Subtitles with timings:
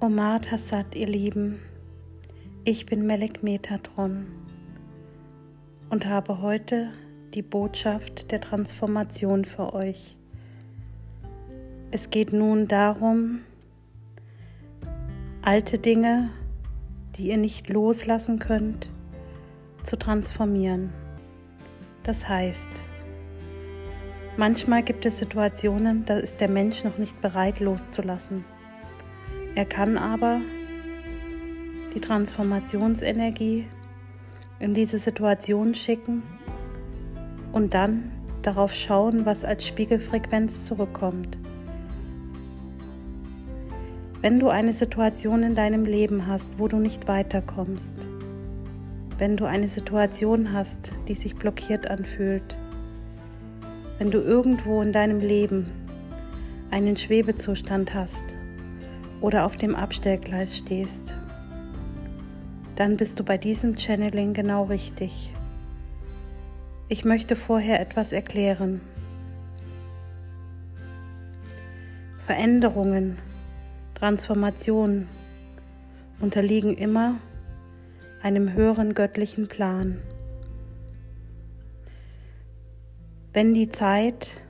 [0.00, 1.58] Omar Tassat, ihr Lieben,
[2.62, 4.28] ich bin Melek Metatron
[5.90, 6.92] und habe heute
[7.34, 10.16] die Botschaft der Transformation für euch.
[11.90, 13.40] Es geht nun darum,
[15.42, 16.30] alte Dinge,
[17.16, 18.88] die ihr nicht loslassen könnt,
[19.82, 20.92] zu transformieren.
[22.04, 22.70] Das heißt,
[24.36, 28.44] manchmal gibt es Situationen, da ist der Mensch noch nicht bereit loszulassen.
[29.58, 30.40] Er kann aber
[31.92, 33.66] die Transformationsenergie
[34.60, 36.22] in diese Situation schicken
[37.50, 41.38] und dann darauf schauen, was als Spiegelfrequenz zurückkommt.
[44.20, 47.96] Wenn du eine Situation in deinem Leben hast, wo du nicht weiterkommst,
[49.18, 52.56] wenn du eine Situation hast, die sich blockiert anfühlt,
[53.98, 55.66] wenn du irgendwo in deinem Leben
[56.70, 58.37] einen Schwebezustand hast
[59.20, 61.14] oder auf dem Abstellgleis stehst,
[62.76, 65.32] dann bist du bei diesem Channeling genau richtig.
[66.88, 68.80] Ich möchte vorher etwas erklären.
[72.24, 73.18] Veränderungen,
[73.94, 75.08] Transformationen
[76.20, 77.16] unterliegen immer
[78.22, 80.00] einem höheren göttlichen Plan.
[83.32, 84.40] Wenn die Zeit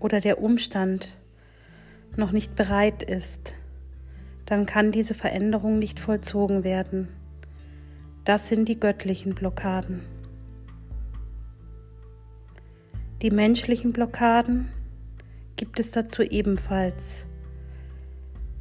[0.00, 1.16] oder der Umstand
[2.16, 3.54] noch nicht bereit ist,
[4.48, 7.08] dann kann diese Veränderung nicht vollzogen werden.
[8.24, 10.00] Das sind die göttlichen Blockaden.
[13.20, 14.70] Die menschlichen Blockaden
[15.56, 17.26] gibt es dazu ebenfalls.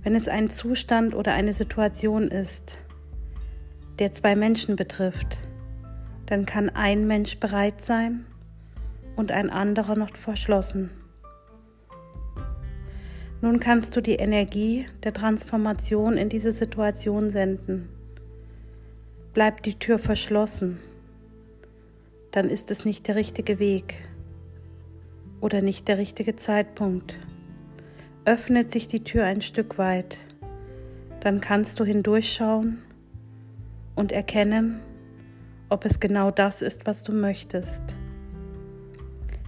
[0.03, 2.79] Wenn es ein Zustand oder eine Situation ist,
[3.97, 5.37] der zwei Menschen betrifft,
[6.25, 8.25] dann kann ein Mensch bereit sein
[9.15, 10.89] und ein anderer noch verschlossen.
[13.41, 17.89] Nun kannst du die Energie der Transformation in diese Situation senden
[19.37, 20.79] bleibt die Tür verschlossen,
[22.31, 23.99] dann ist es nicht der richtige Weg
[25.41, 27.19] oder nicht der richtige Zeitpunkt.
[28.25, 30.17] Öffnet sich die Tür ein Stück weit,
[31.19, 32.79] dann kannst du hindurchschauen
[33.93, 34.79] und erkennen,
[35.69, 37.83] ob es genau das ist, was du möchtest.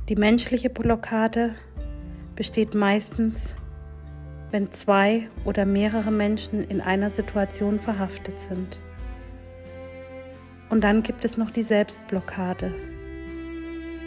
[0.07, 1.55] Die menschliche Blockade
[2.35, 3.55] besteht meistens,
[4.51, 8.77] wenn zwei oder mehrere Menschen in einer Situation verhaftet sind.
[10.69, 12.73] Und dann gibt es noch die Selbstblockade.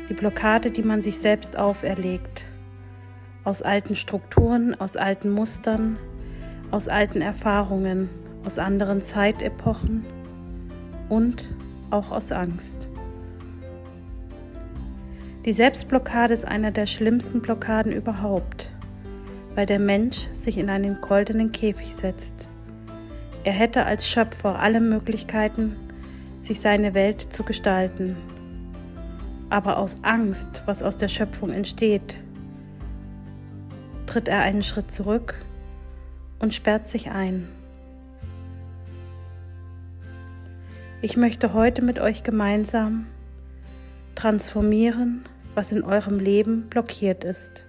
[0.09, 2.45] Die Blockade, die man sich selbst auferlegt.
[3.45, 5.97] Aus alten Strukturen, aus alten Mustern,
[6.71, 8.09] aus alten Erfahrungen,
[8.45, 10.05] aus anderen Zeitepochen
[11.09, 11.49] und
[11.91, 12.89] auch aus Angst.
[15.45, 18.71] Die Selbstblockade ist einer der schlimmsten Blockaden überhaupt,
[19.55, 22.49] weil der Mensch sich in einen goldenen Käfig setzt.
[23.45, 25.77] Er hätte als Schöpfer alle Möglichkeiten,
[26.41, 28.17] sich seine Welt zu gestalten.
[29.51, 32.17] Aber aus Angst, was aus der Schöpfung entsteht,
[34.07, 35.35] tritt er einen Schritt zurück
[36.39, 37.49] und sperrt sich ein.
[41.01, 43.07] Ich möchte heute mit euch gemeinsam
[44.15, 45.25] transformieren,
[45.55, 47.67] was in eurem Leben blockiert ist.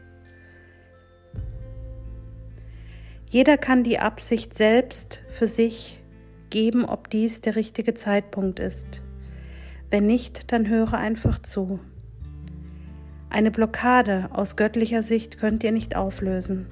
[3.34, 6.00] Jeder kann die Absicht selbst für sich
[6.52, 9.02] geben, ob dies der richtige Zeitpunkt ist.
[9.90, 11.80] Wenn nicht, dann höre einfach zu.
[13.32, 16.68] Eine Blockade aus göttlicher Sicht könnt ihr nicht auflösen.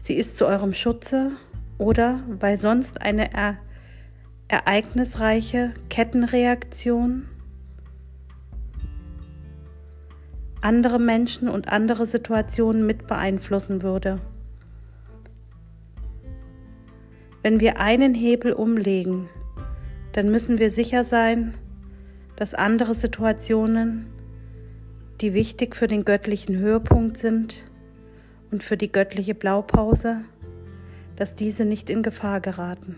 [0.00, 1.30] Sie ist zu eurem Schutze
[1.78, 3.56] oder weil sonst eine er
[4.48, 7.28] ereignisreiche Kettenreaktion
[10.60, 14.20] andere Menschen und andere Situationen mit beeinflussen würde.
[17.42, 19.28] Wenn wir einen Hebel umlegen,
[20.12, 21.54] dann müssen wir sicher sein,
[22.36, 24.06] dass andere Situationen,
[25.20, 27.64] die wichtig für den göttlichen Höhepunkt sind
[28.50, 30.22] und für die göttliche Blaupause,
[31.16, 32.96] dass diese nicht in Gefahr geraten.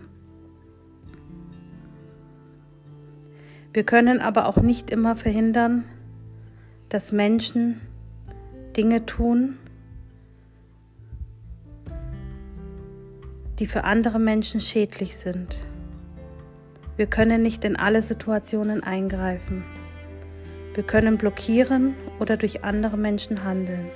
[3.71, 5.85] Wir können aber auch nicht immer verhindern,
[6.89, 7.79] dass Menschen
[8.75, 9.57] Dinge tun,
[13.59, 15.57] die für andere Menschen schädlich sind.
[16.95, 19.63] Wir können nicht in alle Situationen eingreifen.
[20.73, 23.89] Wir können blockieren oder durch andere Menschen handeln.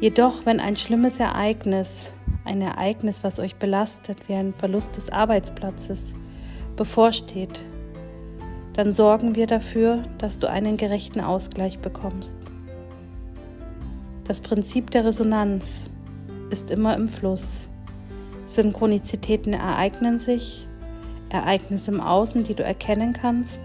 [0.00, 6.14] Jedoch, wenn ein schlimmes Ereignis, ein Ereignis, was euch belastet, wie ein Verlust des Arbeitsplatzes,
[6.76, 7.64] bevorsteht,
[8.74, 12.36] dann sorgen wir dafür, dass du einen gerechten Ausgleich bekommst.
[14.26, 15.66] Das Prinzip der Resonanz
[16.50, 17.68] ist immer im Fluss.
[18.48, 20.66] Synchronizitäten ereignen sich,
[21.28, 23.60] Ereignisse im Außen, die du erkennen kannst,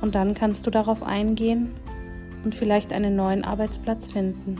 [0.00, 1.74] und dann kannst du darauf eingehen
[2.44, 4.56] und vielleicht einen neuen Arbeitsplatz finden.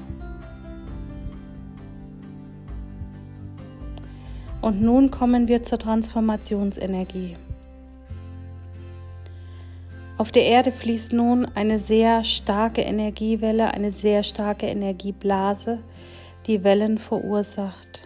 [4.61, 7.37] Und nun kommen wir zur Transformationsenergie.
[10.19, 15.79] Auf der Erde fließt nun eine sehr starke Energiewelle, eine sehr starke Energieblase,
[16.49, 18.03] die Wellen verursacht.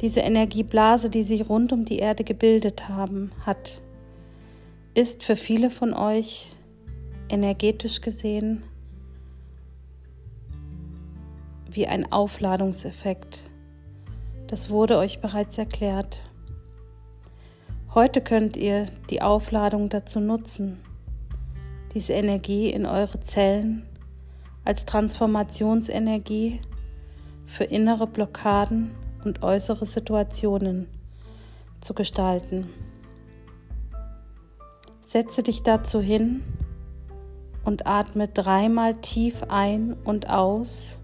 [0.00, 3.80] Diese Energieblase, die sich rund um die Erde gebildet haben, hat,
[4.94, 6.50] ist für viele von euch
[7.28, 8.64] energetisch gesehen
[11.70, 13.44] wie ein Aufladungseffekt.
[14.48, 16.20] Das wurde euch bereits erklärt.
[17.92, 20.78] Heute könnt ihr die Aufladung dazu nutzen,
[21.92, 23.84] diese Energie in eure Zellen
[24.64, 26.60] als Transformationsenergie
[27.46, 28.92] für innere Blockaden
[29.24, 30.86] und äußere Situationen
[31.80, 32.68] zu gestalten.
[35.02, 36.44] Setze dich dazu hin
[37.64, 40.96] und atme dreimal tief ein und aus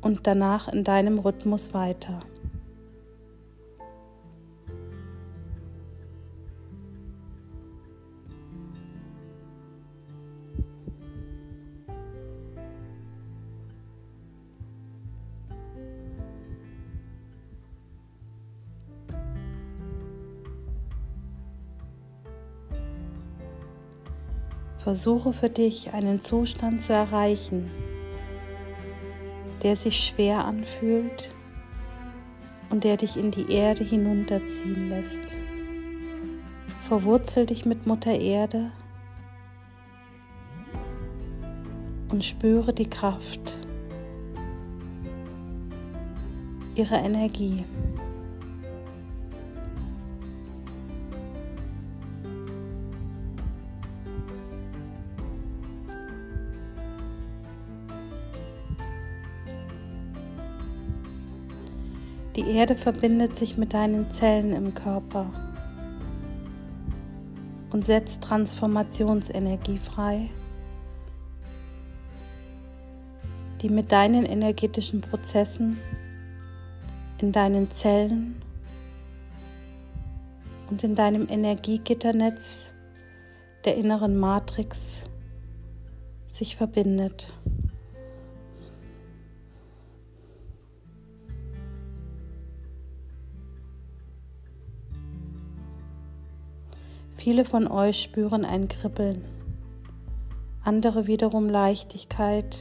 [0.00, 2.20] und danach in deinem Rhythmus weiter.
[24.82, 27.70] Versuche für dich einen Zustand zu erreichen,
[29.62, 31.34] der sich schwer anfühlt
[32.70, 35.36] und der dich in die Erde hinunterziehen lässt.
[36.80, 38.72] Verwurzel dich mit Mutter Erde
[42.08, 43.58] und spüre die Kraft
[46.74, 47.64] ihrer Energie.
[62.36, 65.26] Die Erde verbindet sich mit deinen Zellen im Körper
[67.70, 70.30] und setzt Transformationsenergie frei,
[73.62, 75.78] die mit deinen energetischen Prozessen
[77.20, 78.40] in deinen Zellen
[80.70, 82.70] und in deinem Energiegitternetz
[83.64, 85.02] der inneren Matrix
[86.28, 87.32] sich verbindet.
[97.22, 99.22] Viele von euch spüren ein Kribbeln,
[100.64, 102.56] andere wiederum Leichtigkeit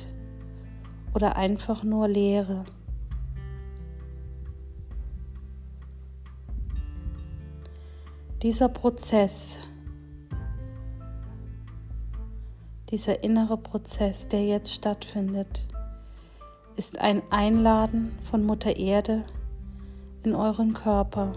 [1.13, 2.65] oder einfach nur Leere.
[8.43, 9.55] Dieser Prozess,
[12.91, 15.65] dieser innere Prozess, der jetzt stattfindet,
[16.75, 19.23] ist ein Einladen von Mutter Erde
[20.25, 21.31] in euren Körper.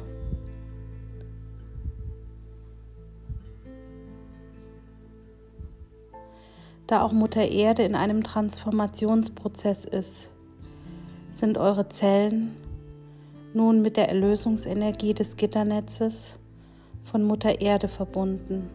[6.93, 10.31] Da auch Mutter Erde in einem Transformationsprozess ist,
[11.33, 12.55] sind eure Zellen
[13.55, 16.39] nun mit der Erlösungsenergie des Gitternetzes
[17.03, 18.69] von Mutter Erde verbunden.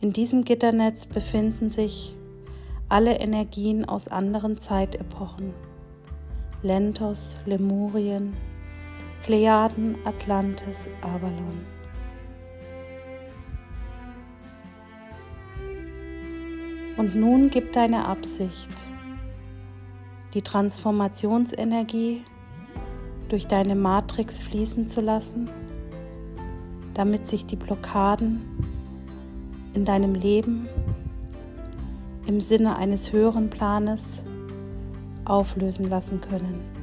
[0.00, 2.14] In diesem Gitternetz befinden sich
[2.90, 5.54] alle Energien aus anderen Zeitepochen.
[6.62, 8.34] Lentos, Lemurien,
[9.22, 11.79] Plejaden, Atlantis, Avalon.
[17.00, 18.68] Und nun gib deine Absicht,
[20.34, 22.20] die Transformationsenergie
[23.30, 25.48] durch deine Matrix fließen zu lassen,
[26.92, 28.42] damit sich die Blockaden
[29.72, 30.68] in deinem Leben
[32.26, 34.22] im Sinne eines höheren Planes
[35.24, 36.79] auflösen lassen können.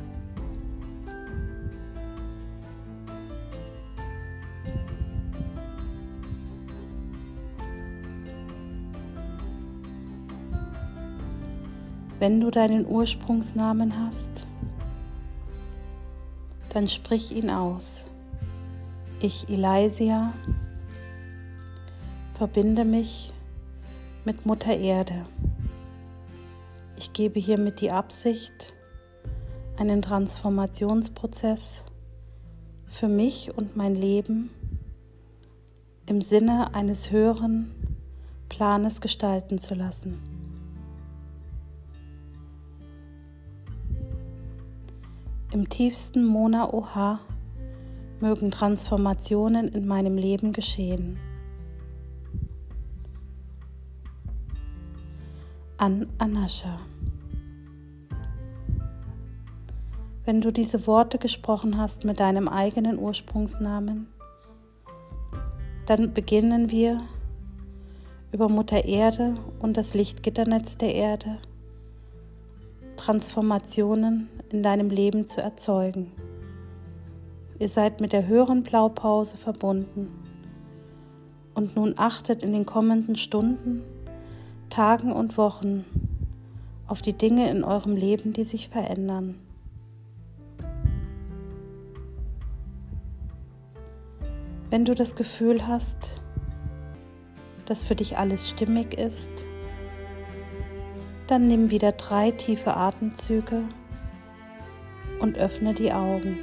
[12.20, 14.48] Wenn du deinen Ursprungsnamen hast,
[16.70, 18.06] dann sprich ihn aus.
[19.20, 20.34] Ich, Elysia,
[22.34, 23.34] verbinde mich
[24.26, 25.26] mit Mutter Erde.
[26.98, 28.74] Ich gebe hiermit die Absicht,
[29.78, 31.84] einen Transformationsprozess
[32.88, 34.50] für mich und mein Leben
[36.08, 37.72] im Sinne eines höheren
[38.50, 40.37] Planes gestalten zu lassen.
[45.52, 47.22] Im tiefsten Mona Oha
[48.20, 51.18] mögen Transformationen in meinem Leben geschehen.
[55.78, 56.80] An Anascha.
[60.26, 64.08] Wenn du diese Worte gesprochen hast mit deinem eigenen Ursprungsnamen,
[65.86, 67.02] dann beginnen wir
[68.34, 71.38] über Mutter Erde und das Lichtgitternetz der Erde
[72.98, 76.12] Transformationen in deinem Leben zu erzeugen.
[77.60, 80.10] Ihr seid mit der höheren Blaupause verbunden.
[81.54, 83.82] Und nun achtet in den kommenden Stunden,
[84.70, 85.86] Tagen und Wochen
[86.86, 89.40] auf die Dinge in eurem Leben, die sich verändern.
[94.70, 96.22] Wenn du das Gefühl hast,
[97.66, 99.30] dass für dich alles stimmig ist,
[101.28, 103.64] dann nimm wieder drei tiefe Atemzüge
[105.20, 106.38] und öffne die Augen.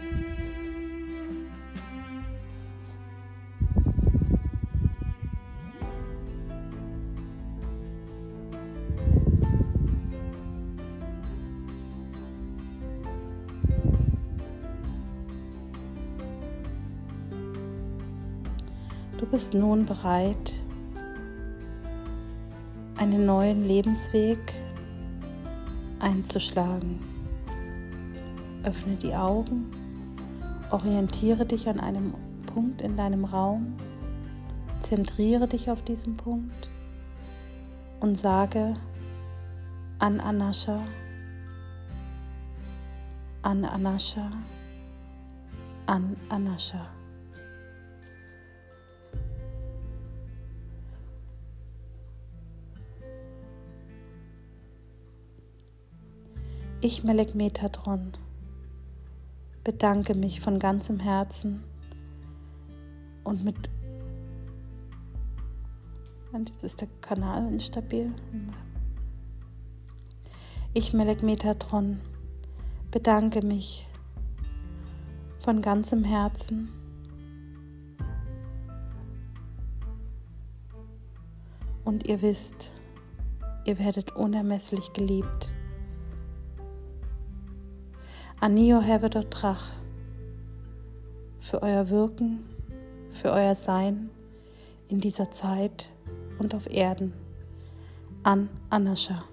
[19.19, 20.53] Du bist nun bereit,
[22.99, 24.39] einen neuen Lebensweg
[25.99, 27.14] einzuschlagen.
[28.65, 29.71] Öffne die Augen,
[30.71, 32.15] orientiere dich an einem
[32.47, 33.75] Punkt in deinem Raum,
[34.81, 36.71] zentriere dich auf diesem Punkt.
[38.01, 38.75] Und sage
[39.99, 40.81] an Anascha,
[43.43, 44.31] an Anascha,
[45.87, 46.87] an Anascha.
[56.81, 58.13] Ich, Melek Metatron,
[59.65, 61.65] bedanke mich von ganzem Herzen
[63.25, 63.57] und mit.
[66.37, 68.13] Jetzt ist der Kanal instabil.
[70.75, 72.01] Ich, Melek Metatron,
[72.91, 73.89] bedanke mich
[75.39, 76.69] von ganzem Herzen.
[81.85, 82.73] Und ihr wisst,
[83.65, 85.54] ihr werdet unermesslich geliebt.
[88.41, 89.73] Anio Hervedo Drach,
[91.41, 92.45] für euer Wirken,
[93.13, 94.11] für euer Sein
[94.89, 95.89] in dieser Zeit
[96.39, 97.15] und auf Erden.
[98.23, 99.25] An Anascha.